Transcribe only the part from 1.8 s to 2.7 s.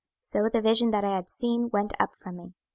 up from me.